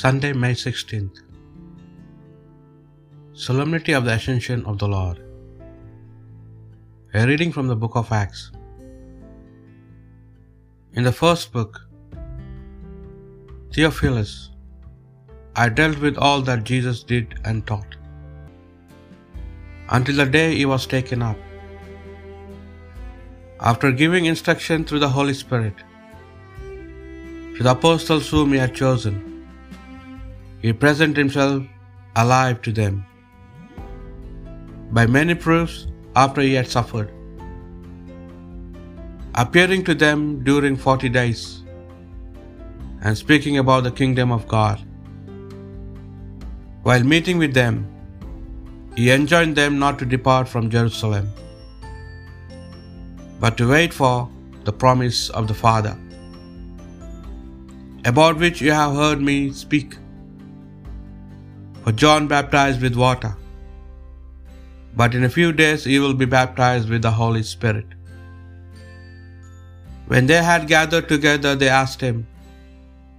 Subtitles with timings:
[0.00, 1.16] Sunday, May 16th.
[3.44, 5.16] Solemnity of the Ascension of the Lord.
[7.14, 8.42] A reading from the book of Acts.
[10.92, 11.80] In the first book,
[13.72, 14.50] Theophilus,
[15.56, 17.96] I dealt with all that Jesus did and taught,
[19.96, 21.40] until the day he was taken up.
[23.72, 25.74] After giving instruction through the Holy Spirit
[27.56, 29.27] to the apostles whom he had chosen,
[30.62, 31.58] he presented himself
[32.22, 32.94] alive to them
[34.96, 35.76] by many proofs
[36.22, 37.10] after he had suffered,
[39.42, 41.42] appearing to them during forty days
[43.02, 44.78] and speaking about the kingdom of God.
[46.86, 47.76] While meeting with them,
[48.96, 51.26] he enjoined them not to depart from Jerusalem,
[53.42, 54.14] but to wait for
[54.66, 55.94] the promise of the Father,
[58.12, 59.90] about which you have heard me speak.
[61.88, 63.28] For John baptized with water,
[64.94, 67.94] but in a few days he will be baptized with the Holy Spirit.
[70.08, 72.18] When they had gathered together, they asked him,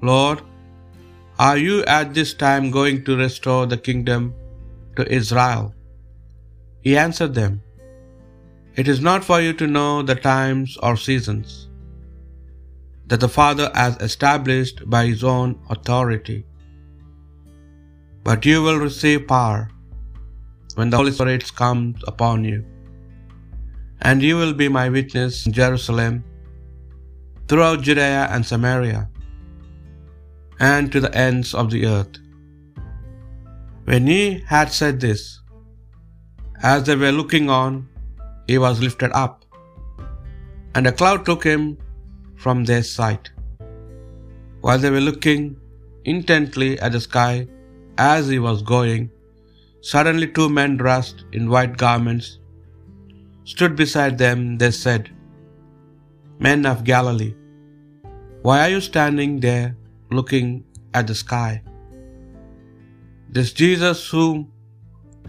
[0.09, 0.43] Lord,
[1.47, 4.35] are you at this time going to restore the kingdom
[4.97, 5.73] to Israel?
[6.81, 7.63] He answered them,
[8.75, 11.57] It is not for you to know the times or seasons
[13.07, 16.39] that the Father has established by his own authority.
[18.29, 19.59] But you will receive power
[20.75, 22.59] when the Holy Spirit comes upon you,
[24.07, 26.19] and you will be my witness in Jerusalem,
[27.47, 29.01] throughout Judea and Samaria,
[30.59, 32.21] and to the ends of the earth.
[33.89, 35.25] When he had said this,
[36.73, 37.83] as they were looking on,
[38.47, 39.43] he was lifted up,
[40.75, 41.69] and a cloud took him
[42.45, 43.31] from their sight.
[44.61, 45.55] While they were looking
[46.05, 47.33] intently at the sky
[47.99, 49.09] as he was going,
[49.81, 52.39] suddenly two men dressed in white garments
[53.53, 54.57] stood beside them.
[54.61, 55.09] They said,
[56.47, 57.33] Men of Galilee,
[58.41, 59.75] why are you standing there
[60.17, 61.61] looking at the sky?
[63.37, 64.51] This Jesus whom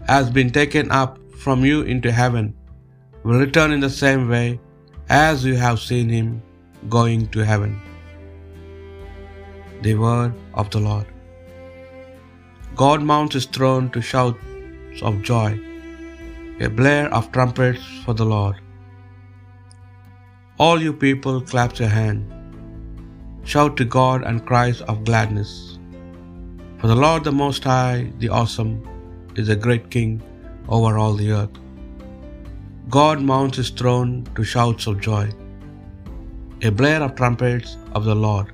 [0.07, 2.53] has been taken up from you into heaven
[3.23, 4.59] will return in the same way
[5.09, 6.29] as you have seen him
[6.97, 7.79] going to heaven.
[9.81, 11.07] The word of the Lord.
[12.75, 15.59] God mounts his throne to shouts of joy,
[16.59, 18.55] a blare of trumpets for the Lord.
[20.57, 22.31] All you people, clap your hand.
[23.43, 25.79] Shout to God and cries of gladness.
[26.77, 28.87] For the Lord the Most High, the Awesome,
[29.35, 30.21] is a great King
[30.69, 31.57] over all the earth.
[32.89, 35.29] God mounts his throne to shouts of joy,
[36.61, 38.51] a blare of trumpets of the Lord.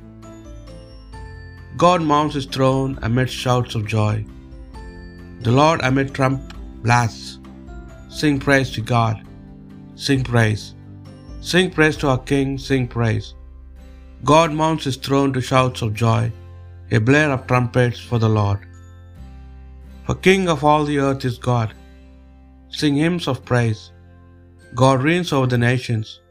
[1.82, 4.26] God mounts his throne amid shouts of joy.
[5.42, 6.54] The Lord amid trump
[6.86, 7.38] blasts.
[8.10, 9.18] Sing praise to God.
[10.06, 10.64] Sing praise.
[11.50, 12.58] Sing praise to our King.
[12.58, 13.28] Sing praise.
[14.32, 16.32] God mounts his throne to shouts of joy,
[16.92, 18.62] a blare of trumpets for the Lord.
[20.06, 21.76] For King of all the earth is God.
[22.80, 23.92] Sing hymns of praise.
[24.74, 26.22] God reigns over the nations.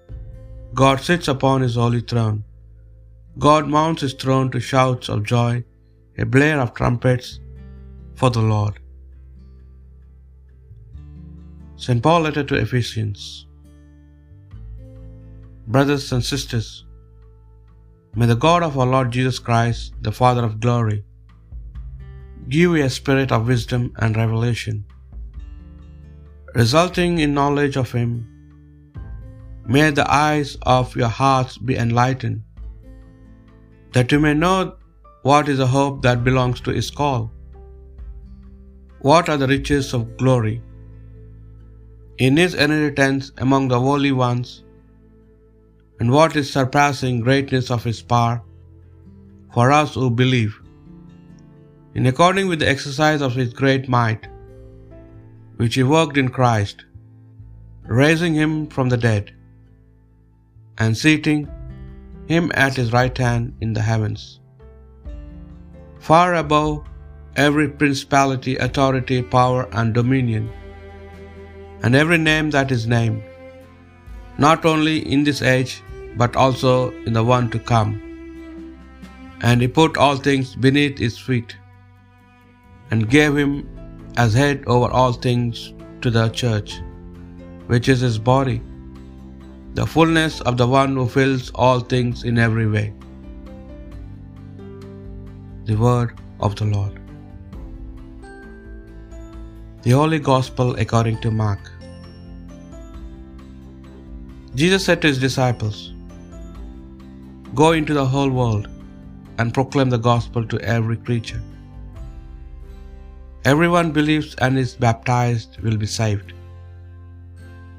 [0.75, 2.43] God sits upon his holy throne.
[3.45, 5.63] God mounts his throne to shouts of joy,
[6.17, 7.41] a blare of trumpets
[8.21, 8.79] for the Lord.
[11.85, 12.03] St.
[12.03, 13.47] Paul letter to Ephesians.
[15.75, 16.69] Brothers and sisters,
[18.15, 21.05] may the God of our Lord Jesus Christ, the Father of glory,
[22.49, 24.77] give you a spirit of wisdom and revelation,
[26.55, 28.11] resulting in knowledge of Him.
[29.67, 32.46] May the eyes of your hearts be enlightened,
[33.97, 34.57] that you may know
[35.29, 37.21] what is the hope that belongs to His call,
[39.11, 40.57] what are the riches of glory?
[42.19, 44.51] In His inheritance among the holy ones,
[45.99, 48.37] and what is surpassing greatness of His power
[49.55, 50.55] for us who believe,
[51.95, 54.29] in according with the exercise of His great might,
[55.57, 56.85] which He worked in Christ,
[58.03, 59.33] raising Him from the dead,
[60.77, 61.49] and seating
[62.29, 64.41] Him at His right hand in the heavens,
[66.09, 66.85] far above
[67.37, 70.45] every principality, authority, power, and dominion,
[71.83, 73.23] and every name that is named,
[74.39, 75.83] not only in this age,
[76.17, 76.73] but also
[77.07, 77.93] in the one to come.
[79.49, 81.57] And he put all things beneath his feet,
[82.91, 83.53] and gave him
[84.25, 86.81] as head over all things to the church,
[87.73, 88.59] which is his body,
[89.79, 92.85] the fullness of the one who fills all things in every way.
[95.71, 96.13] The word
[96.47, 96.95] of the Lord.
[99.87, 101.69] The Holy Gospel according to Mark.
[104.55, 105.83] Jesus said to his disciples,
[107.63, 108.71] Go into the whole world
[109.37, 111.43] and proclaim the gospel to every creature.
[113.45, 116.36] Everyone believes and is baptized will be saved.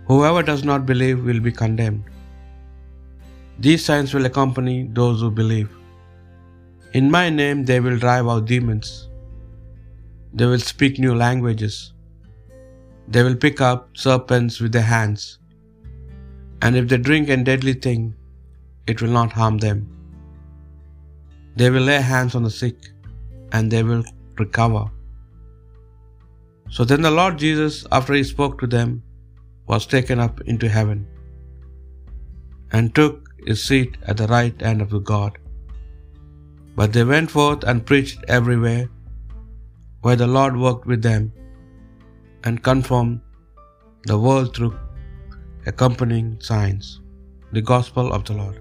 [0.10, 2.04] Whoever does not believe will be condemned.
[3.60, 5.70] These signs will accompany those who believe.
[6.94, 9.10] In my name they will drive out demons.
[10.34, 11.94] They will speak new languages.
[13.10, 15.40] They will pick up serpents with their hands.
[16.62, 18.16] And if they drink a deadly thing,
[18.92, 19.80] it will not harm them.
[21.56, 22.78] They will lay hands on the sick,
[23.52, 24.04] and they will
[24.38, 24.86] recover.
[26.70, 29.04] So then the Lord Jesus, after he spoke to them,
[29.72, 31.00] was taken up into heaven
[32.72, 33.16] and took
[33.48, 35.34] his seat at the right hand of the God.
[36.78, 38.86] But they went forth and preached everywhere,
[40.02, 41.24] where the Lord worked with them
[42.46, 43.20] and confirmed
[44.12, 44.76] the world through
[45.72, 46.88] accompanying signs.
[47.58, 48.58] The Gospel of the Lord.